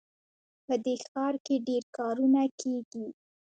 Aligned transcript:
په 0.65 0.73
دې 0.85 0.95
ښار 1.07 1.35
کې 1.45 1.55
ډېر 1.67 1.83
کارونه 1.97 2.41
کیږي 2.59 3.05